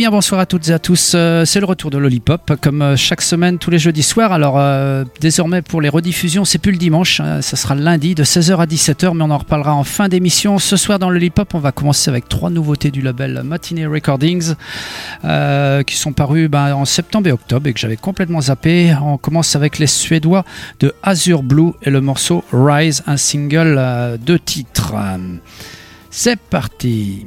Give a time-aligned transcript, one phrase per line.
[0.00, 2.96] Bien bonsoir à toutes et à tous, euh, c'est le retour de Lollipop comme euh,
[2.96, 4.32] chaque semaine tous les jeudis soirs.
[4.32, 8.24] Alors euh, désormais pour les rediffusions c'est plus le dimanche, hein, ça sera lundi de
[8.24, 10.58] 16h à 17h mais on en reparlera en fin d'émission.
[10.58, 14.54] Ce soir dans Lollipop on va commencer avec trois nouveautés du label Matinee Recordings
[15.22, 18.96] qui sont parues ben, en septembre et octobre et que j'avais complètement zappé.
[19.02, 20.46] On commence avec les Suédois
[20.78, 24.94] de Azure Blue et le morceau Rise, un single de titre.
[26.08, 27.26] C'est parti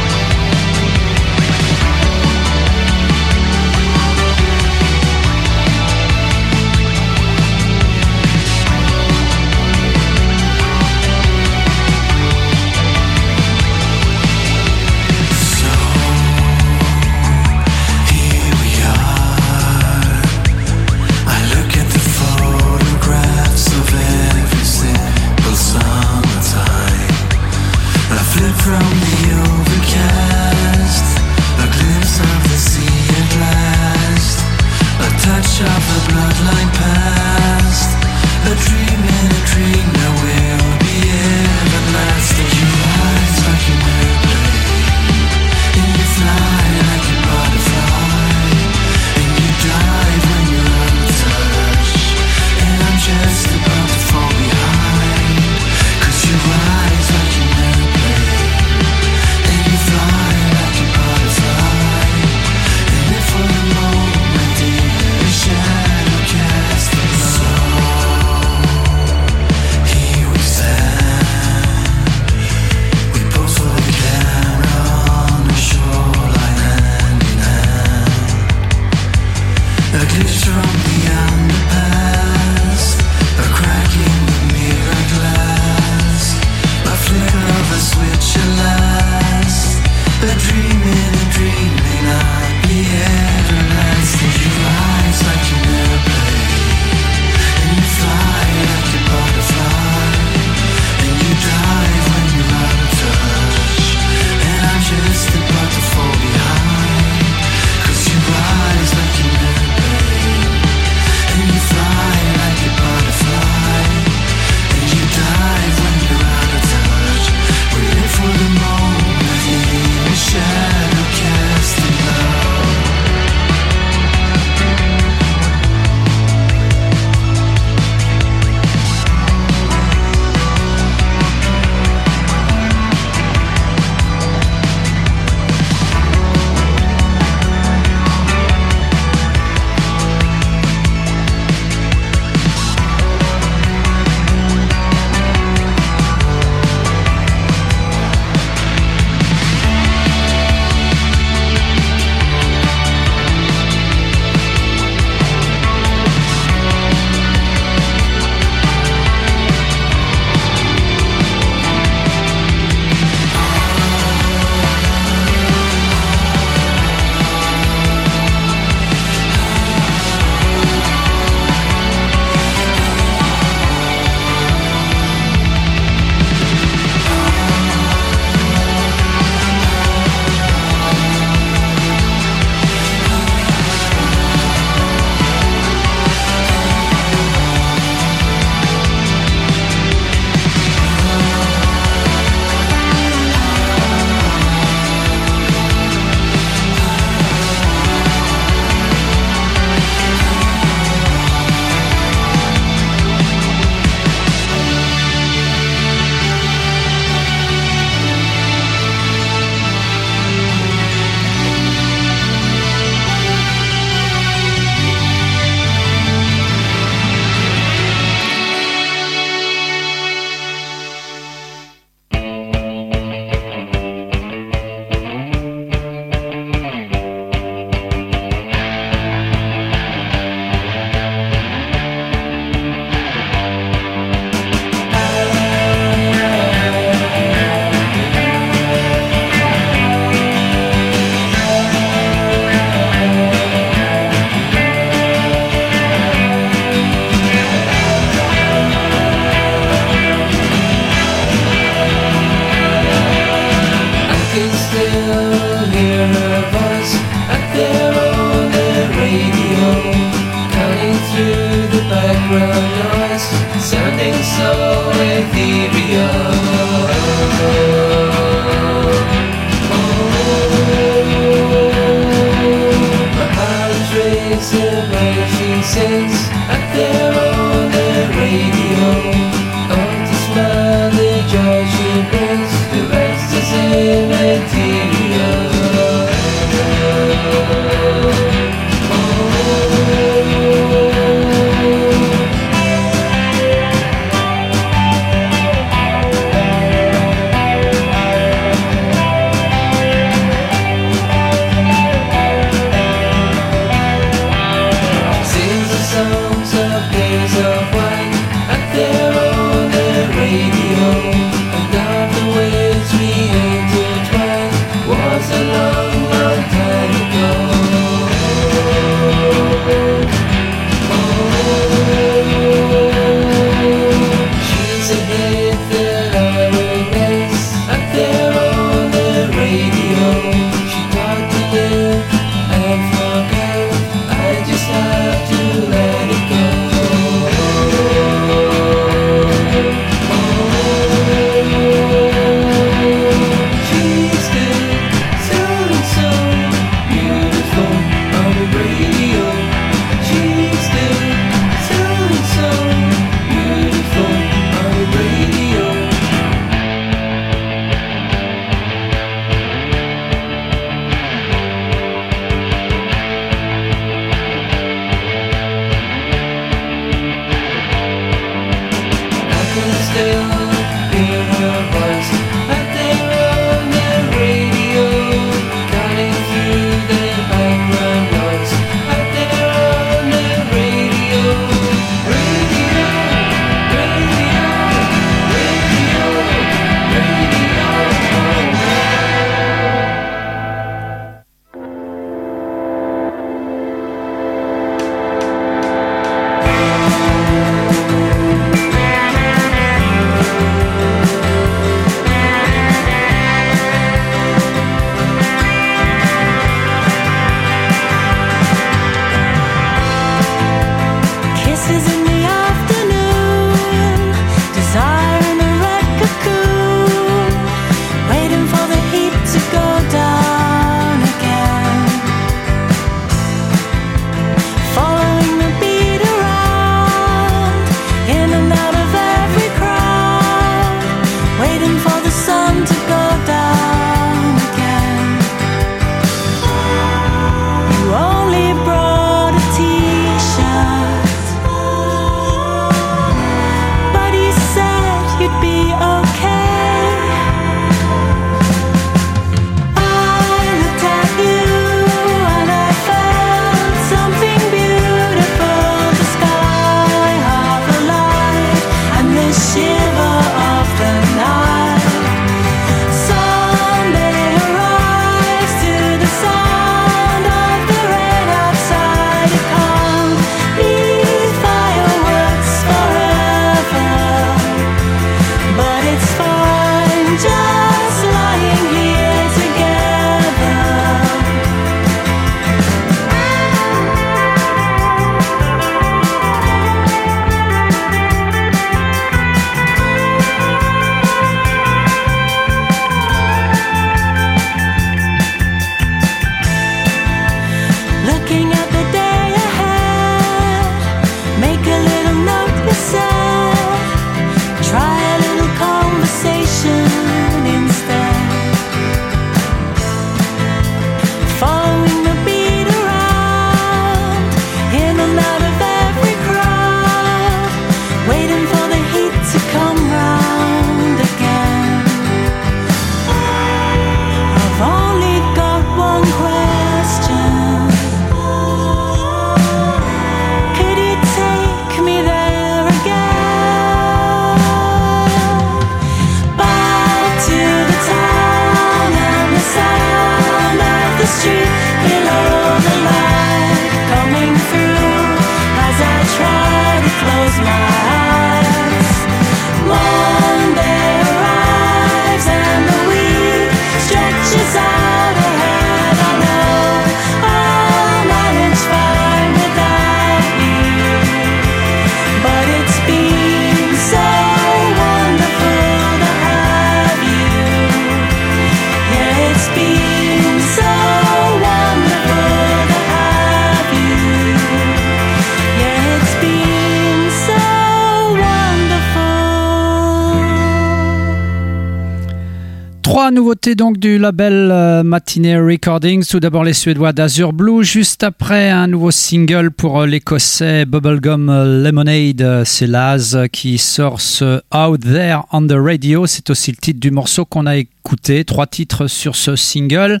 [583.42, 586.06] nouveautés donc du label euh, Recordings.
[586.06, 591.26] Tout d'abord les Suédois d'Azure Blue, juste après un nouveau single pour euh, l'écossais Bubblegum
[591.62, 592.44] Lemonade.
[592.44, 596.06] C'est Laz qui sort ce Out There on the Radio.
[596.06, 598.24] C'est aussi le titre du morceau qu'on a écouté.
[598.24, 600.00] Trois titres sur ce single.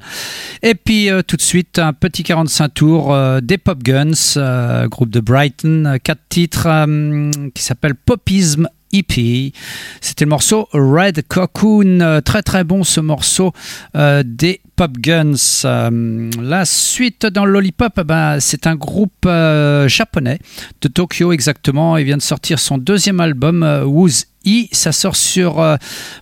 [0.62, 5.20] Et puis euh, tout de suite un petit 45 tours des Pop Guns, groupe de
[5.20, 5.96] Brighton.
[6.04, 6.68] Quatre titres
[7.54, 9.52] qui s'appellent Popism EP.
[10.00, 12.00] C'était le morceau Red Cocoon.
[12.00, 13.52] Euh, très très bon ce morceau
[13.96, 15.62] euh, des Pop Guns.
[15.64, 19.26] Euh, la suite dans Lollipop, ben, c'est un groupe
[19.86, 20.38] japonais
[20.80, 21.96] de Tokyo exactement.
[21.96, 24.66] Il vient de sortir son deuxième album, Who's E.
[24.72, 25.76] Ça sort sur euh,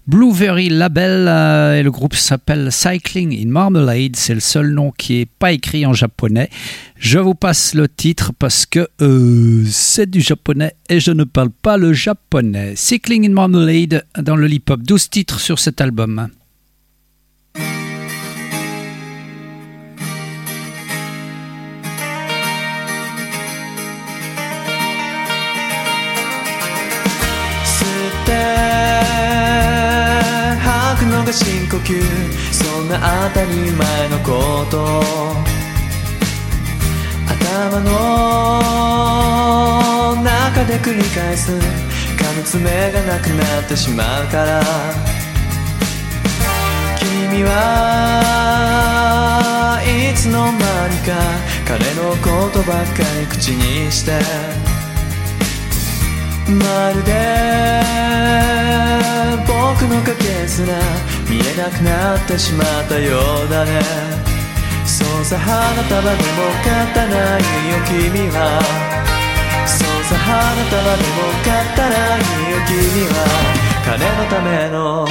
[0.06, 4.16] Blueberry Label euh, et le groupe s'appelle Cycling in Marmalade.
[4.16, 6.50] C'est le seul nom qui n'est pas écrit en japonais.
[6.96, 11.50] Je vous passe le titre parce que euh, c'est du japonais et je ne parle
[11.50, 12.74] pas le japonais.
[12.76, 14.82] Cycling in Marmalade dans le hip-hop.
[14.82, 16.28] 12 titres sur cet album.
[31.30, 32.02] が深呼吸。
[32.52, 32.98] そんな
[33.30, 35.00] 当たり前のこと。
[37.28, 37.90] 頭の
[40.22, 41.52] 中で繰り返す。
[41.52, 44.60] 噛爪がなくなってしまうから。
[46.98, 47.52] 君は
[49.84, 51.12] いつの間にか
[51.64, 54.20] 彼のことばっかり口にして。
[56.50, 57.82] まるで
[59.46, 60.74] 僕の影すら
[61.28, 63.80] 見えなくなってしまったようだね。
[64.84, 66.16] そうさ花束でも
[66.64, 68.60] 勝たないよ君は。
[69.66, 73.14] そうさ花束でも勝たないよ君は。
[73.84, 75.06] 金のための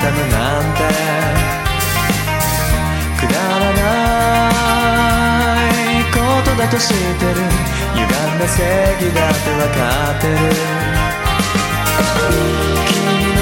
[0.00, 0.80] 彼を妬むなんて。
[3.20, 3.80] くだらな
[5.68, 7.36] いことだと知ってる。
[7.94, 8.62] 歪んだ正
[9.00, 9.78] 義だってわか
[10.16, 10.34] ってる。
[12.88, 12.96] 君
[13.36, 13.38] の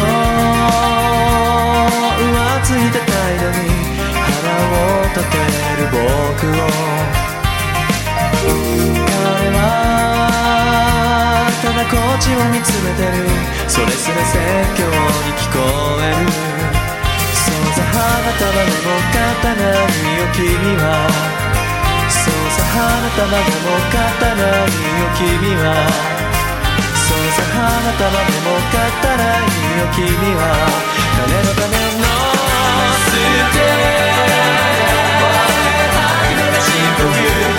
[2.18, 2.20] 浮
[2.62, 3.56] ついた態度に
[4.12, 4.26] 腹
[4.66, 5.34] を立て
[5.78, 6.66] る僕を。
[9.06, 9.10] 彼
[9.50, 9.58] は
[11.62, 13.18] ただこっちを見つめてる。
[13.68, 14.36] それすら説
[14.76, 14.90] 教に
[15.38, 15.56] 聞こ
[16.02, 16.04] え
[16.42, 16.47] る。
[18.32, 21.08] 束でも刀によ君は。
[22.08, 24.37] そうさ花束でも刀
[24.68, 25.66] によ君は。
[26.92, 30.04] そうさ花束でも刀によ君
[30.37, 30.40] は。
[31.16, 32.04] 金のための
[33.06, 33.16] 捨
[33.54, 33.56] て。
[36.61, 36.68] 深
[36.99, 37.57] 呼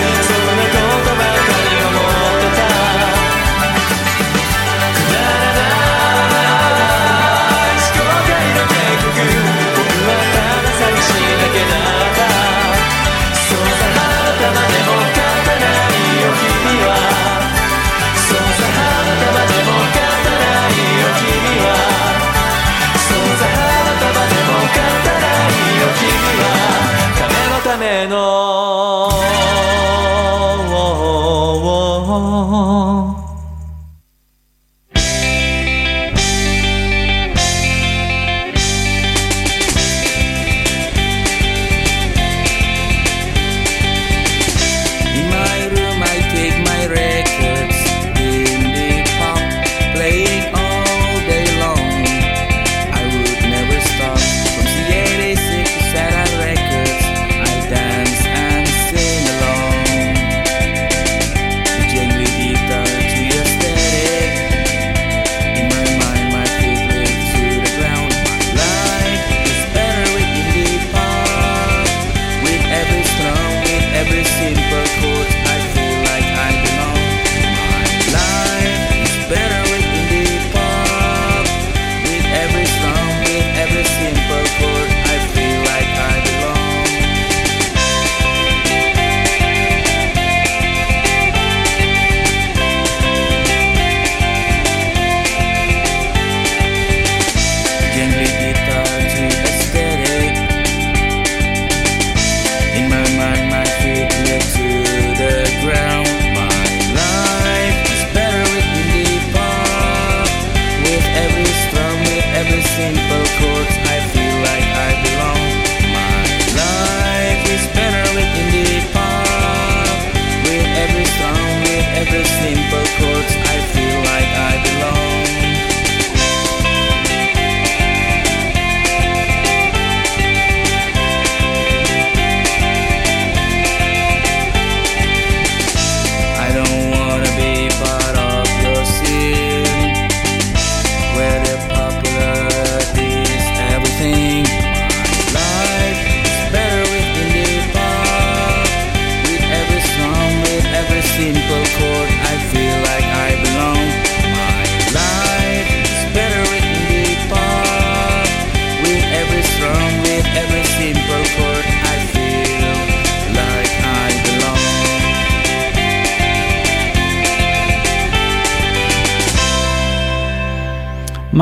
[28.10, 29.30] 喏，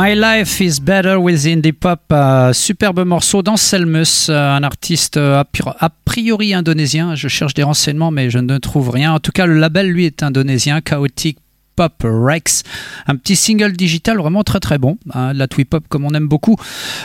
[0.08, 5.44] My Life is Better with Indie Pop, euh, superbe morceau d'Anselmus, euh, un artiste euh,
[5.78, 7.14] a priori indonésien.
[7.14, 9.12] Je cherche des renseignements, mais je ne trouve rien.
[9.12, 10.80] En tout cas, le label, lui, est indonésien.
[10.80, 11.36] Chaotic
[11.78, 12.64] Pop Rex.
[13.06, 14.98] Un petit single digital vraiment très très bon.
[15.14, 16.56] Hein, la twee pop comme on aime beaucoup.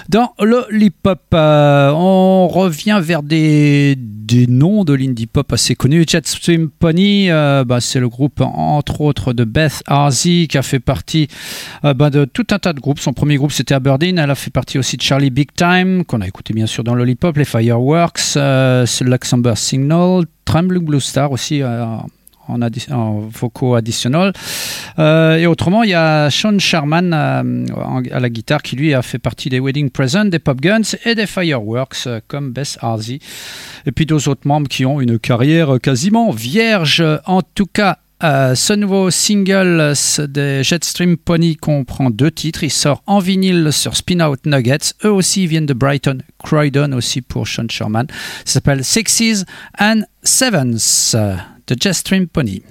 [0.10, 6.06] Dans Lollipop, euh, on revient vers des, des noms de l'indie pop assez connus.
[6.10, 10.80] Jetstream Pony, euh, bah, c'est le groupe entre autres de Beth Arzy qui a fait
[10.80, 11.28] partie
[11.86, 13.00] euh, bah, de tout un tas de groupes.
[13.00, 14.18] Son premier groupe c'était Aberdeen.
[14.18, 16.96] Elle a fait partie aussi de Charlie Big Time qu'on a écouté bien sûr dans
[16.96, 18.40] Lollipop, les Fireworks,
[19.02, 21.62] Luxembourg Signal, Trembling Blue Star aussi
[22.48, 24.34] en, vocaux additionnels.
[25.00, 27.66] Euh, et autrement, il y a Sean Sherman euh,
[28.12, 31.16] à la guitare qui lui a fait partie des Wedding Present, des Pop Guns et
[31.16, 33.20] des Fireworks euh, comme Bess Harzi.
[33.86, 37.04] Et puis d'autres autres membres qui ont une carrière quasiment vierge.
[37.26, 39.94] En tout cas, ce nouveau single
[40.30, 42.64] des Jetstream Pony comprend deux titres.
[42.64, 44.94] Il sort en vinyle sur Spin Out Nuggets.
[45.04, 48.08] Eux aussi viennent de Brighton, Croydon aussi pour Sean Sherman.
[48.46, 49.44] Ça s'appelle Sixes
[49.78, 51.14] and Sevens
[51.66, 52.62] de Jetstream Pony.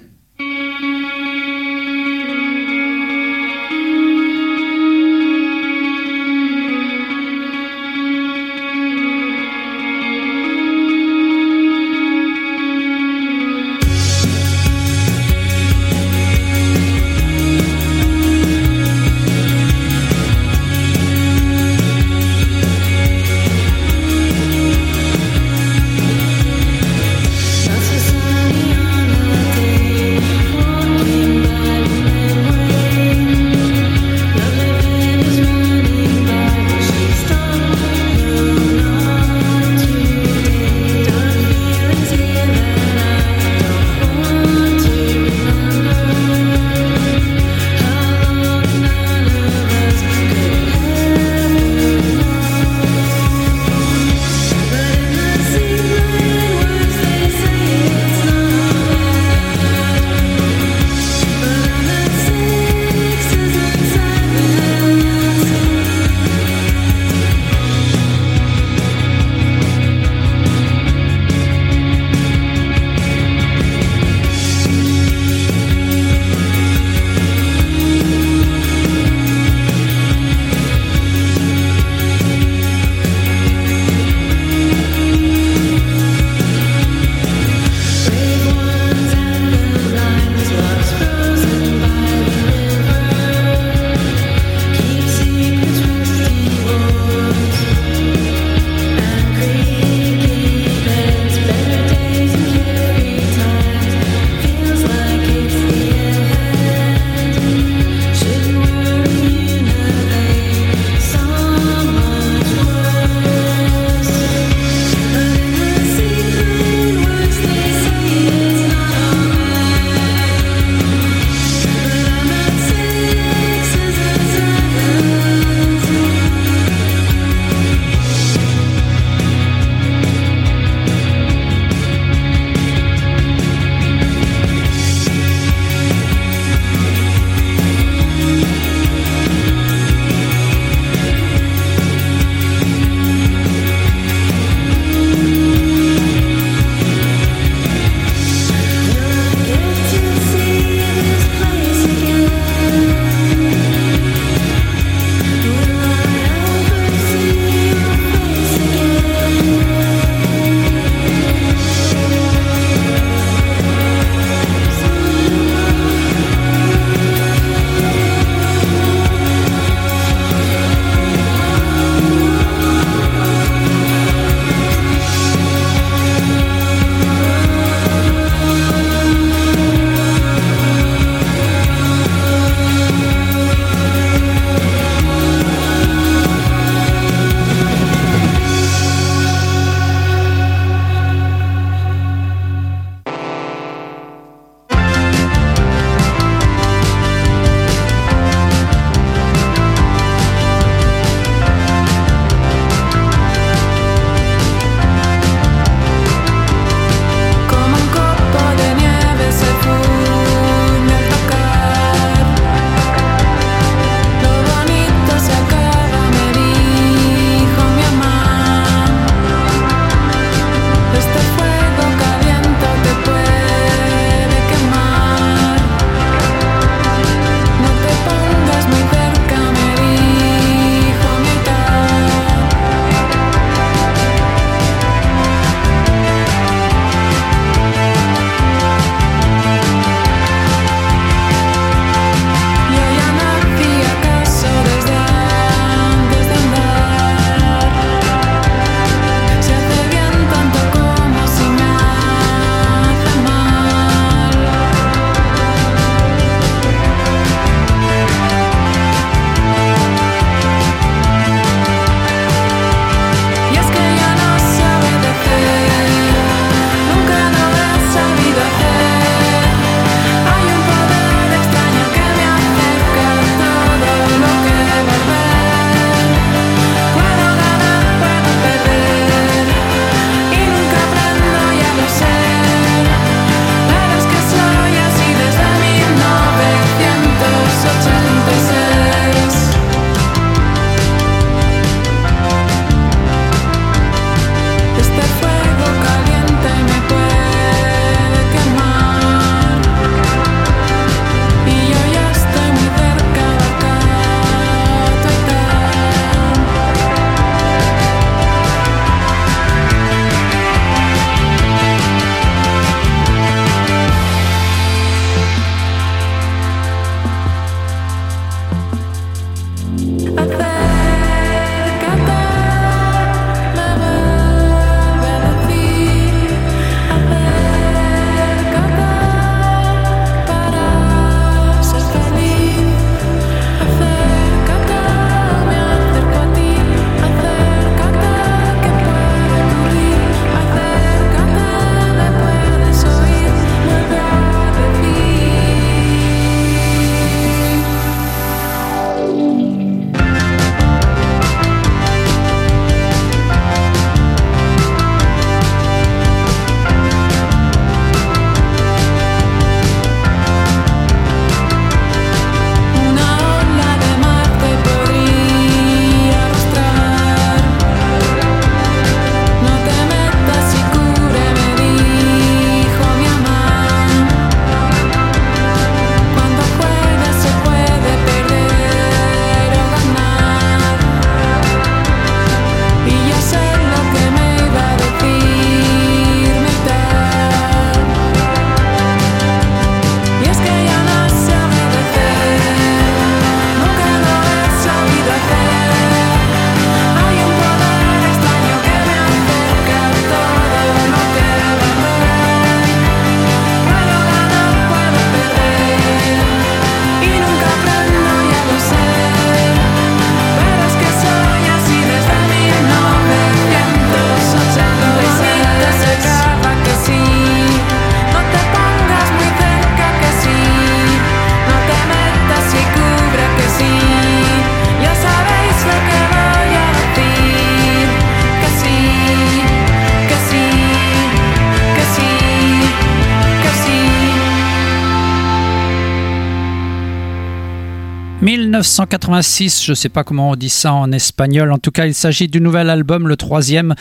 [438.63, 441.51] 1986, je ne sais pas comment on dit ça en espagnol.
[441.51, 443.75] En tout cas, il s'agit du nouvel album, le troisième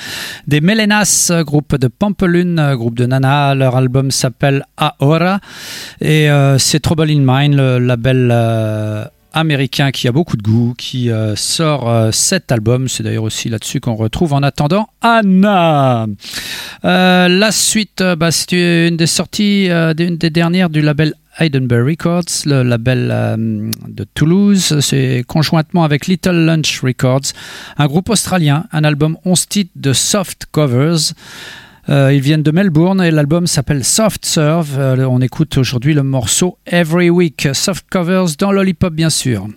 [0.49, 3.55] des Melenas, groupe de Pampelune, groupe de Nana.
[3.55, 5.39] Leur album s'appelle Ahora
[6.01, 10.75] et euh, c'est Trouble in Mind, le label euh, américain qui a beaucoup de goût,
[10.77, 12.89] qui euh, sort cet album.
[12.89, 16.09] C'est d'ailleurs aussi là-dessus qu'on retrouve en attendant Anna.
[16.83, 22.63] la suite, bah, c'est une des sorties, une des dernières du label Heidenberg Records, le
[22.63, 24.81] label euh, de Toulouse.
[24.81, 27.33] C'est conjointement avec Little Lunch Records,
[27.79, 31.15] un groupe australien, un album 11 titres de soft covers.
[31.89, 34.79] Euh, ils viennent de Melbourne et l'album s'appelle Soft Serve.
[34.79, 37.49] Euh, on écoute aujourd'hui le morceau Every Week.
[37.53, 39.49] Soft covers dans Lollipop, bien sûr.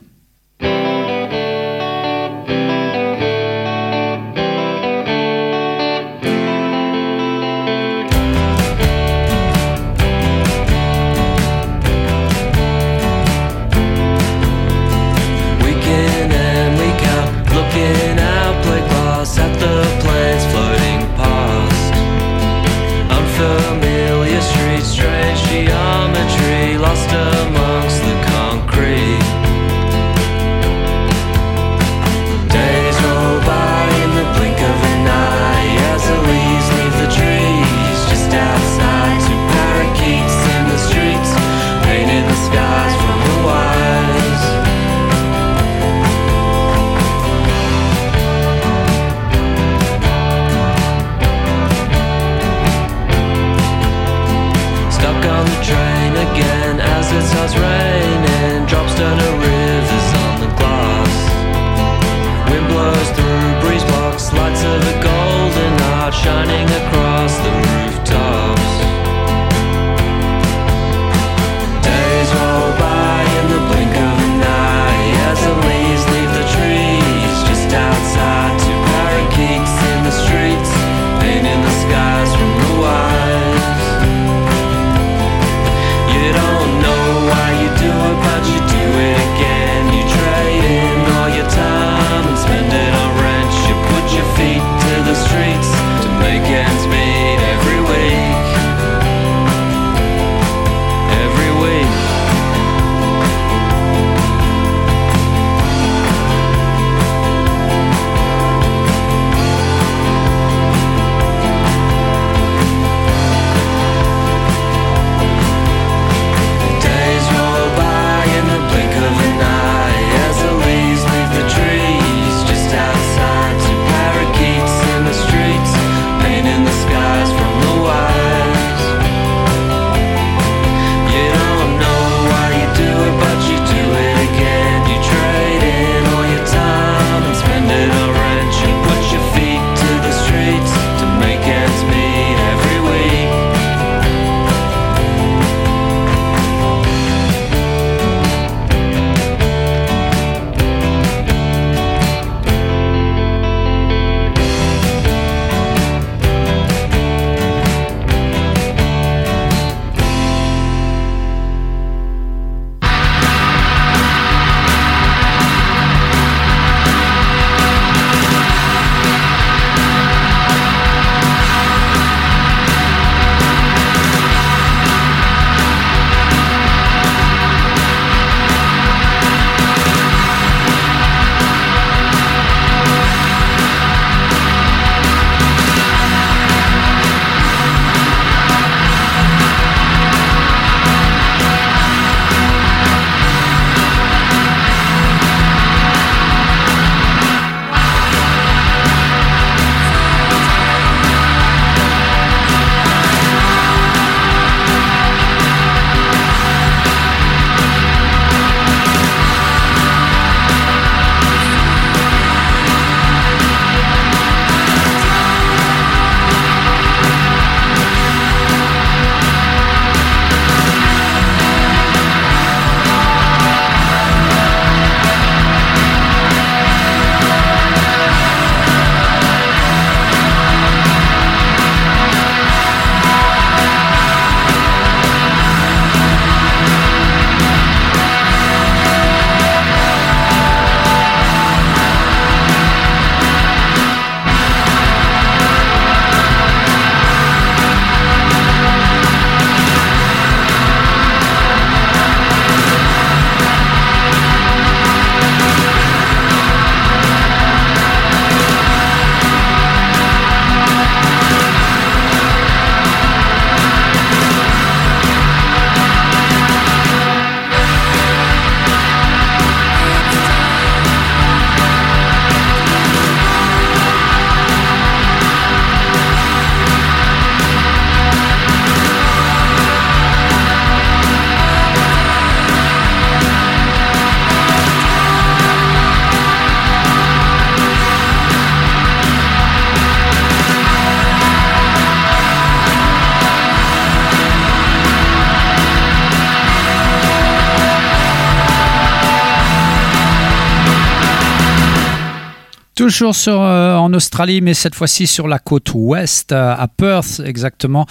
[302.85, 307.87] Toujours euh, en Australie, mais cette fois-ci sur la côte ouest, euh, à Perth exactement.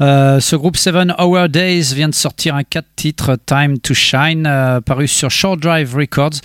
[0.00, 4.42] Euh, ce groupe Seven Hour Days vient de sortir un 4 titres, Time to Shine,
[4.84, 6.40] paru sur Short Drive Records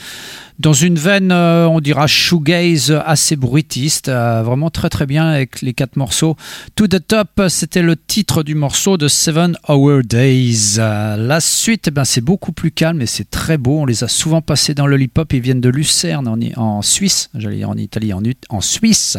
[0.60, 5.62] dans une veine, euh, on dira shoegaze assez bruitiste, euh, vraiment très très bien avec
[5.62, 6.36] les quatre morceaux.
[6.76, 10.78] To the Top, c'était le titre du morceau de Seven Hour Days.
[10.80, 13.82] Euh, la suite, eh ben, c'est beaucoup plus calme et c'est très beau.
[13.82, 15.32] On les a souvent passés dans le hip-hop.
[15.34, 19.18] Ils viennent de Lucerne en, en Suisse, j'allais dire en Italie, en, en Suisse.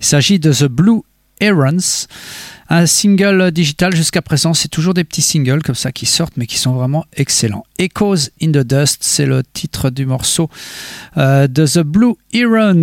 [0.00, 1.02] Il s'agit de The Blue
[1.40, 2.06] Errands.
[2.68, 6.46] Un single digital jusqu'à présent, c'est toujours des petits singles comme ça qui sortent, mais
[6.46, 7.64] qui sont vraiment excellents.
[7.78, 10.48] Echoes in the Dust, c'est le titre du morceau
[11.16, 12.82] euh, de The Blue Errands.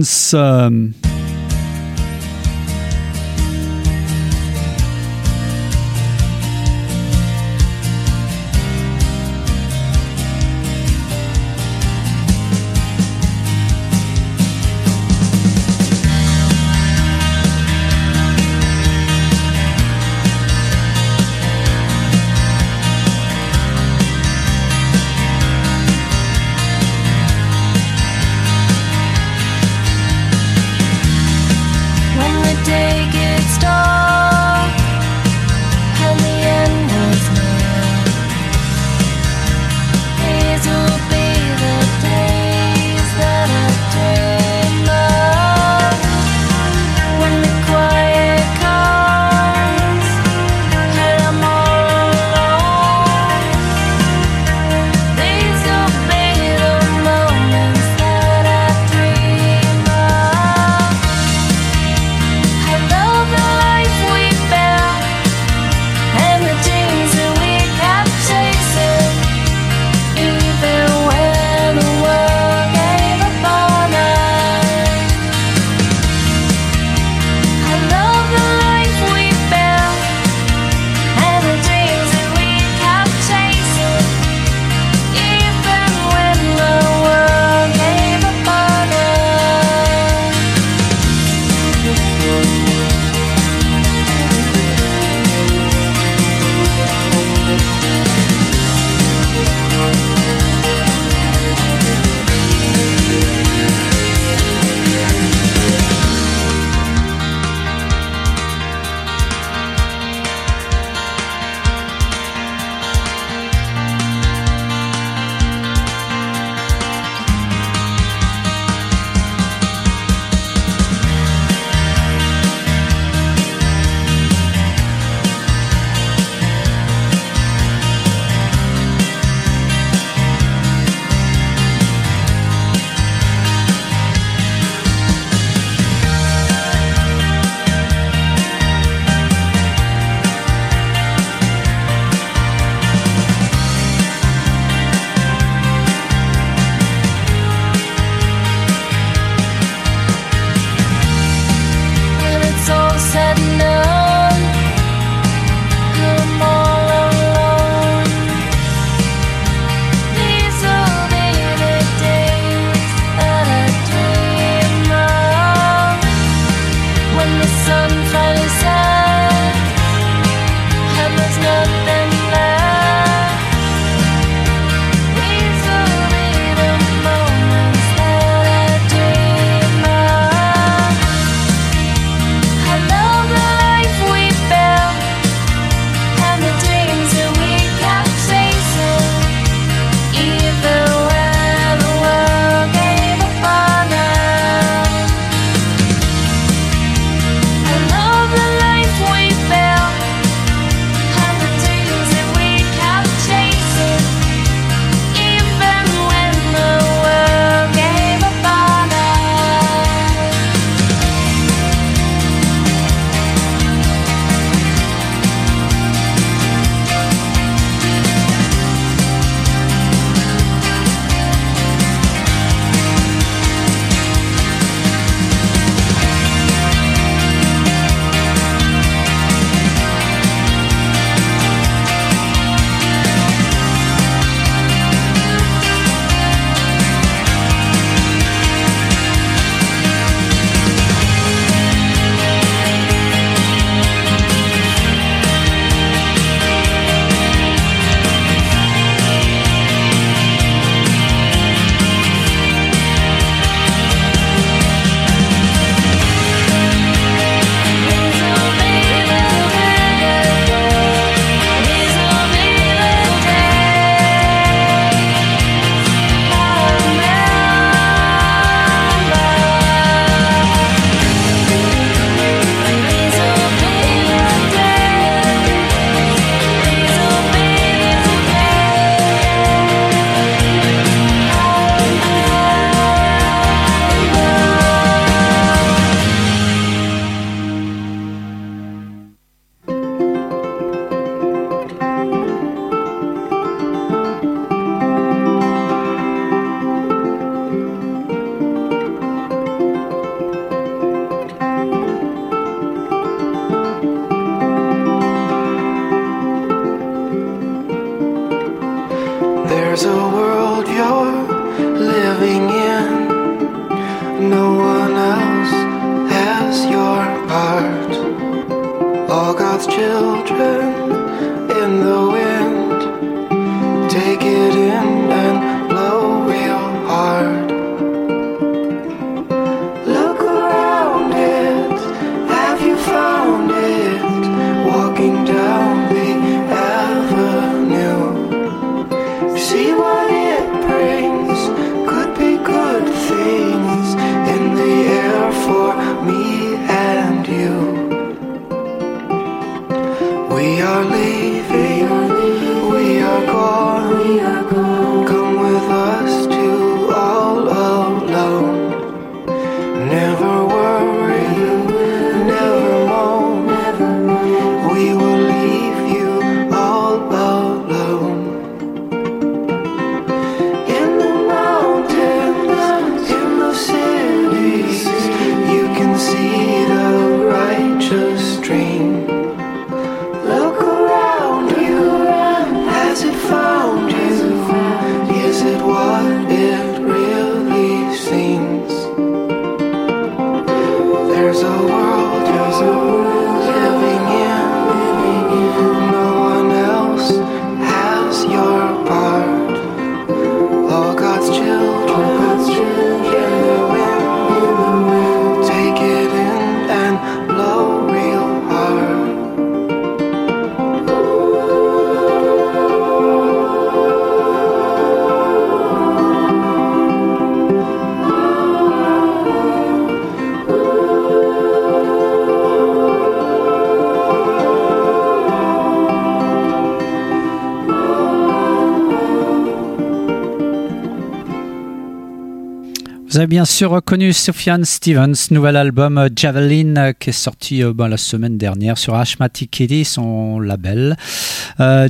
[433.27, 437.87] Bien sûr reconnu Sufjan Stevens, nouvel album euh, Javelin euh, qui est sorti euh, ben,
[437.87, 440.95] la semaine dernière sur Ashmatic Kitty, son label.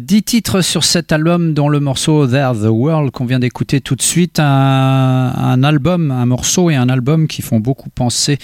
[0.01, 3.95] Dix titres sur cet album, dont le morceau There the World qu'on vient d'écouter tout
[3.95, 4.39] de suite.
[4.39, 8.37] Un, album, un morceau et un album qui font beaucoup penser,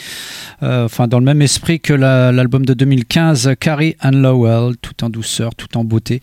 [0.62, 5.54] enfin dans le même esprit que l'album de 2015, Carrie and Lowell, tout en douceur,
[5.56, 6.22] tout en beauté.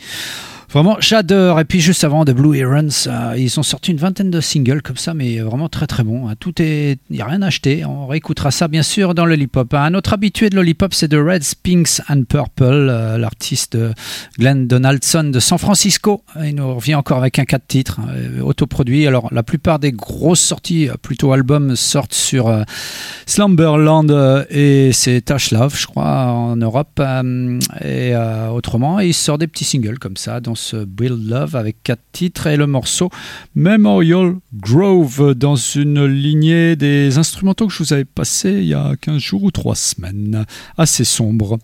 [0.75, 1.61] Vraiment, j'adore.
[1.61, 4.83] Et puis juste avant, The Blue Herons, euh, ils ont sorti une vingtaine de singles
[4.83, 6.29] comme ça, mais vraiment très très bon.
[6.29, 6.35] Hein.
[6.41, 7.85] Tout est, il n'y a rien à acheter.
[7.85, 9.73] On réécoutera ça bien sûr dans Lollipop.
[9.73, 13.79] Un autre habitué de Lollipop, c'est The Reds, Pinks and Purple, euh, l'artiste
[14.37, 16.25] Glenn Donaldson de San Francisco.
[16.43, 19.07] Il nous revient encore avec un 4 titres euh, autoproduit.
[19.07, 22.63] Alors la plupart des grosses sorties, euh, plutôt albums, sortent sur euh,
[23.27, 24.11] Slumberland
[24.51, 27.01] et c'est Tash Love, je crois, en Europe.
[27.85, 28.15] et
[28.51, 32.57] autrement, il sort des petits singles comme ça, dans Build Love avec quatre titres et
[32.57, 33.11] le morceau
[33.55, 38.95] Memorial Grove dans une lignée des instrumentaux que je vous avais passé il y a
[39.01, 40.47] 15 jours ou 3 semaines.
[40.79, 41.59] Assez sombre.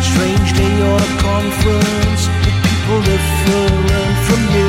[0.00, 4.65] Strange day on a conference with people different from you.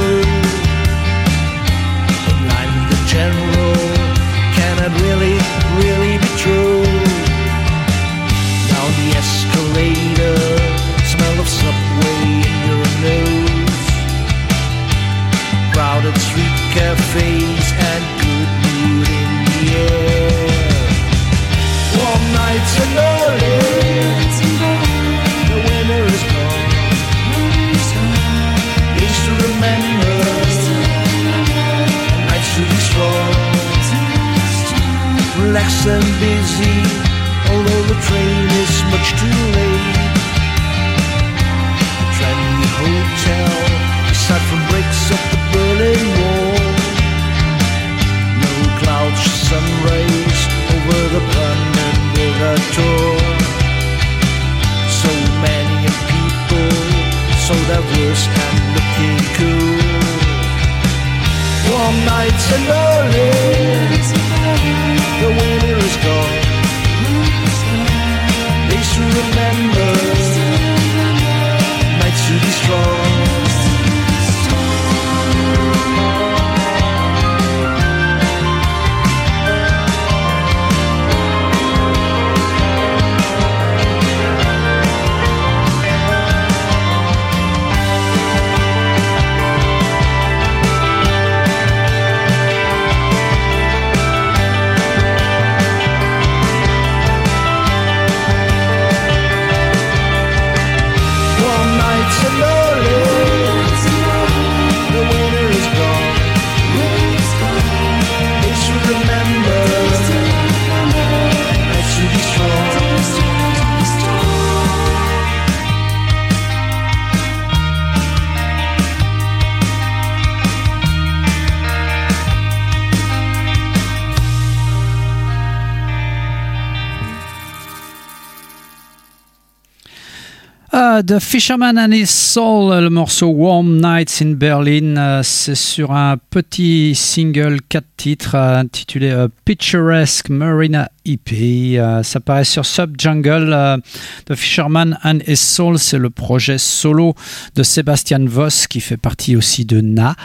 [131.07, 136.17] The Fisherman and His Soul, le morceau Warm Nights in Berlin, euh, c'est sur un
[136.17, 141.79] petit single 4 titres euh, intitulé euh, Picturesque Marina EP.
[142.03, 143.53] Ça paraît sur Subjungle.
[143.53, 143.77] euh,
[144.25, 147.13] The Fisherman and His Soul, c'est le projet solo
[147.55, 150.15] de Sébastien Voss qui fait partie aussi de Na,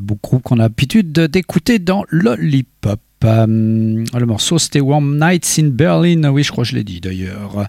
[0.00, 3.00] beaucoup qu'on a l'habitude de- d'écouter dans Lollipop.
[3.24, 7.66] Le morceau c'était Warm Nights in Berlin, oui je crois que je l'ai dit d'ailleurs.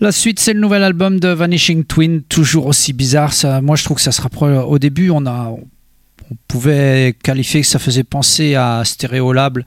[0.00, 3.32] La suite, c'est le nouvel album de Vanishing Twin, toujours aussi bizarre.
[3.62, 4.64] Moi, je trouve que ça se rapproche.
[4.64, 5.54] Au début, on a,
[6.30, 9.60] on pouvait qualifier que ça faisait penser à Stereolab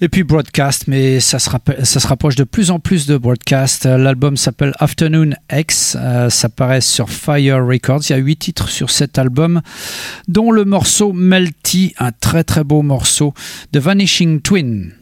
[0.00, 3.86] et puis Broadcast, mais ça se, rapproche de plus en plus de Broadcast.
[3.86, 5.96] L'album s'appelle Afternoon X.
[5.98, 8.02] euh, ça paraît sur Fire Records.
[8.08, 9.62] Il y a huit titres sur cet album,
[10.28, 13.32] dont le morceau Melty, un très très beau morceau
[13.72, 14.92] de Vanishing Twin.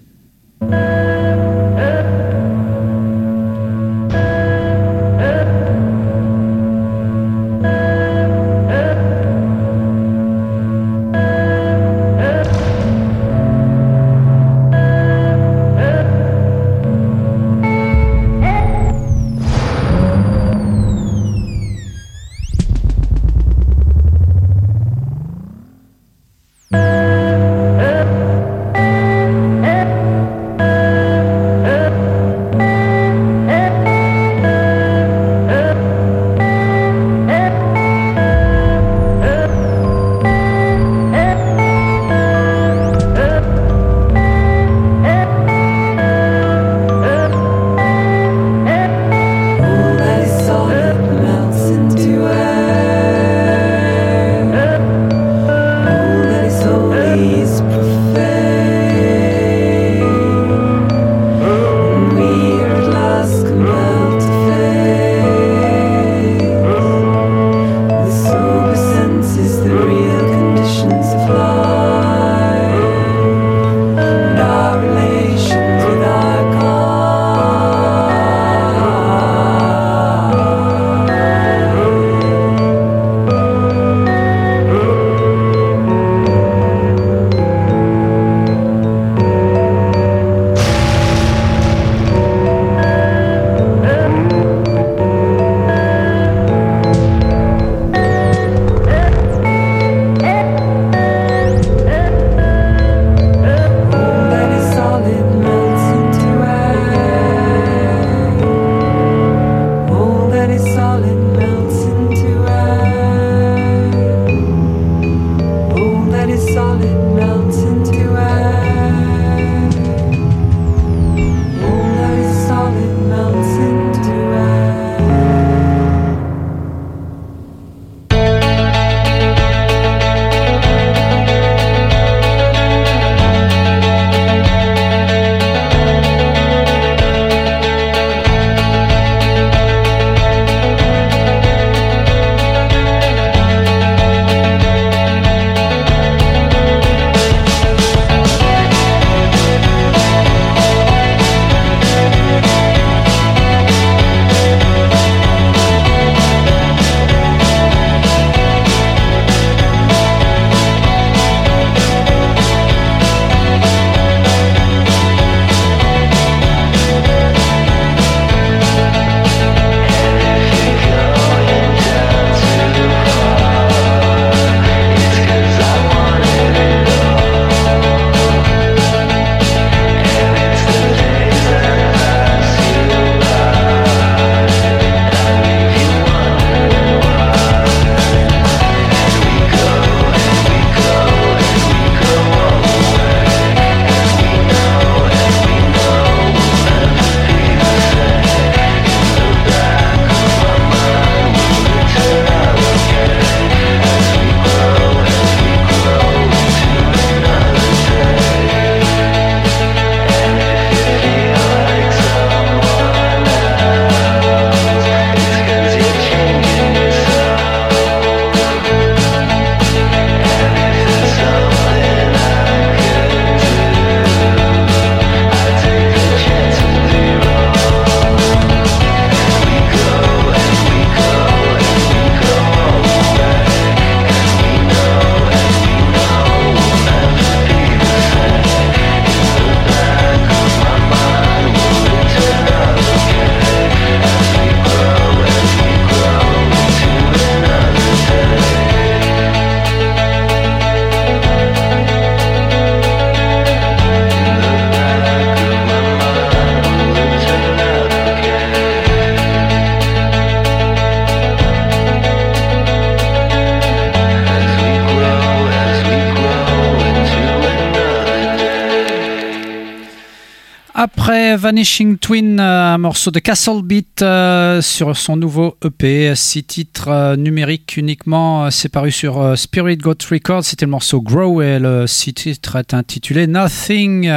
[271.04, 276.44] Après Vanishing Twin, euh, un morceau de Castle Beat euh, sur son nouveau EP, six
[276.44, 281.58] titres euh, numériques uniquement, c'est paru sur Spirit Got Records, c'était le morceau Grow et
[281.58, 284.10] le six titres est intitulé Nothing,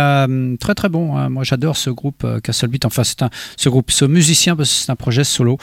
[0.60, 1.28] très très bon, hein.
[1.28, 4.76] moi j'adore ce groupe Castle Beat, enfin c'est un, ce groupe, ce musicien, parce que
[4.76, 5.58] c'est un projet solo.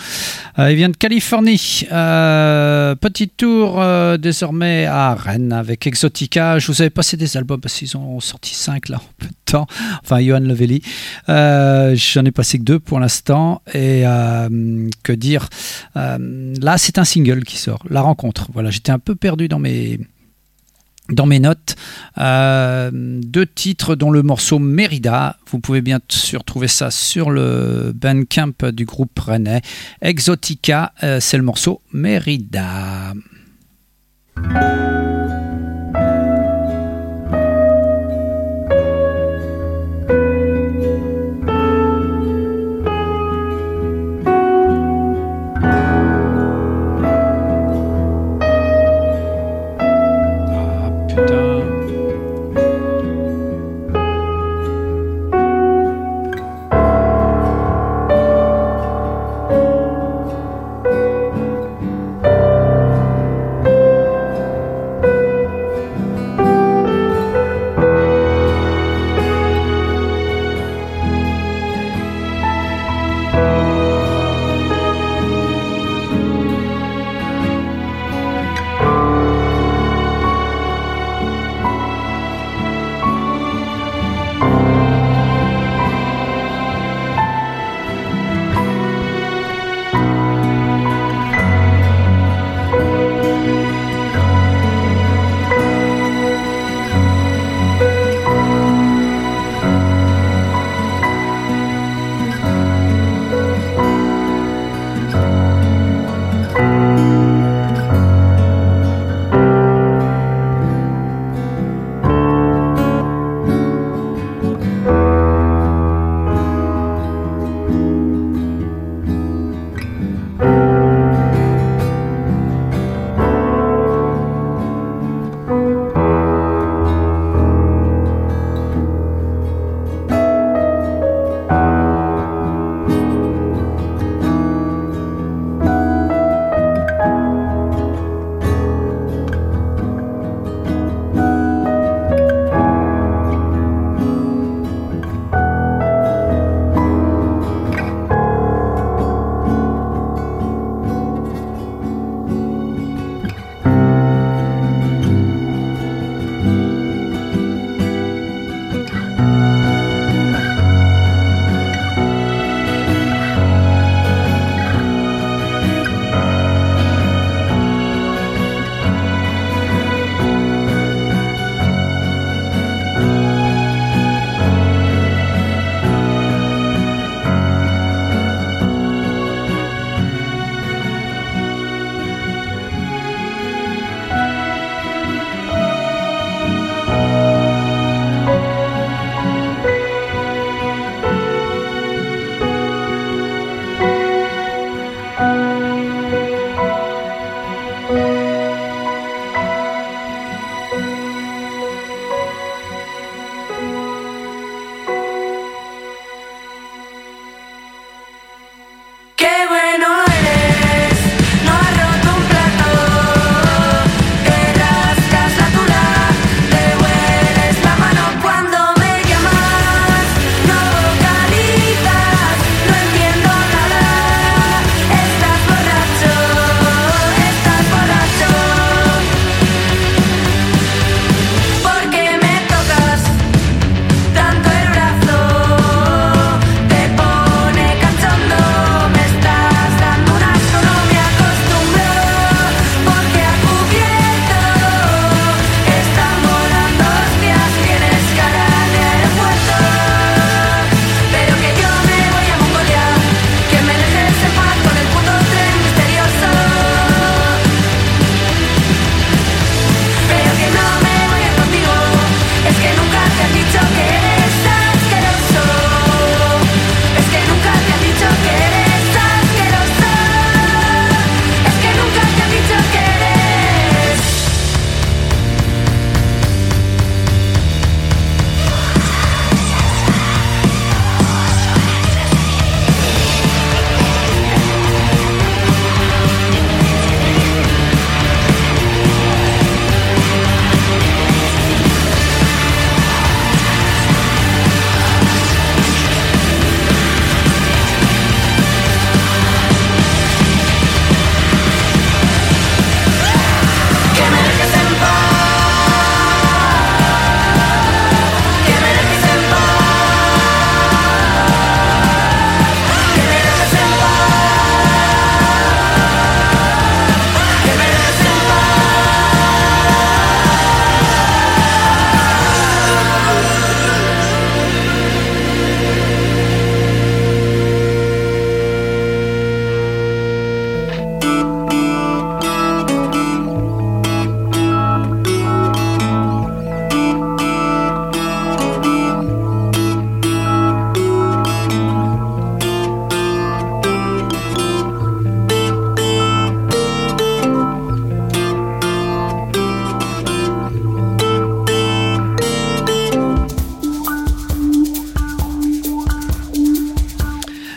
[0.58, 3.82] il vient de Californie, petit tour
[4.18, 8.54] désormais à Rennes avec Exotica, je vous avais passé des albums parce qu'ils ont sorti
[8.54, 9.66] cinq là en peu de temps,
[10.02, 10.82] enfin Johan Levelli.
[11.28, 13.62] Euh, j'en ai passé que deux pour l'instant.
[13.72, 15.48] Et euh, que dire
[15.96, 18.48] euh, Là, c'est un single qui sort, La Rencontre.
[18.52, 20.00] Voilà, j'étais un peu perdu dans mes
[21.10, 21.76] dans mes notes,
[22.16, 25.36] deux titres dont le morceau Mérida.
[25.50, 29.60] Vous pouvez bien sûr trouver ça sur le Bandcamp du groupe Rennais.
[30.00, 33.12] Exotica, c'est le morceau Mérida.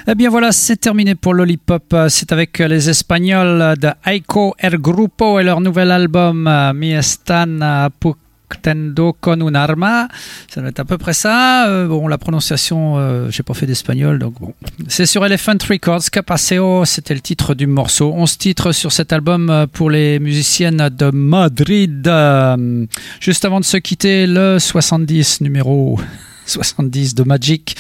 [0.10, 1.94] Eh bien voilà, c'est terminé pour Lollipop.
[2.08, 7.90] C'est avec les Espagnols de Aiko El Grupo et leur nouvel album Mi Estan
[8.62, 10.08] Tendo con un arma,
[10.48, 11.68] ça doit être à peu près ça.
[11.68, 14.54] Euh, bon, la prononciation, euh, j'ai pas fait d'espagnol, donc bon.
[14.88, 18.14] C'est sur Elephant Records, Capaceo, c'était le titre du morceau.
[18.16, 22.10] 11 titres sur cet album euh, pour les musiciennes de Madrid.
[23.20, 26.00] juste avant de se quitter, le 70 numéro
[26.48, 27.76] 70 de Magic.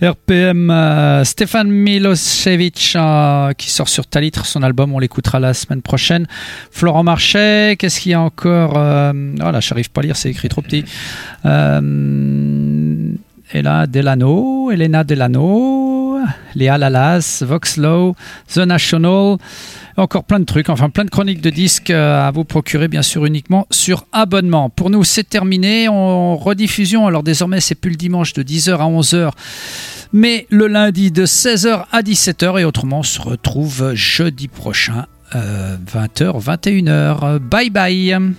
[0.00, 5.82] RPM, euh, Stéphane Milosevic euh, qui sort sur Talitre, son album, on l'écoutera la semaine
[5.82, 6.26] prochaine.
[6.70, 10.48] Florent Marchais, qu'est-ce qu'il y a encore euh, Voilà, j'arrive pas à lire, c'est écrit
[10.48, 10.84] trop petit.
[13.54, 16.18] Ella Delano, Elena Delano,
[16.54, 18.16] Léa Lalas, Voxlow,
[18.48, 19.36] The National
[19.96, 23.02] encore plein de trucs, enfin plein de chroniques de disques euh, à vous procurer bien
[23.02, 24.70] sûr uniquement sur abonnement.
[24.70, 28.88] Pour nous c'est terminé, en rediffusion, alors désormais c'est plus le dimanche de 10h à
[28.88, 29.30] 11h,
[30.12, 36.22] mais le lundi de 16h à 17h et autrement on se retrouve jeudi prochain 20h,
[36.22, 37.38] euh, 21h.
[37.38, 38.34] Bye bye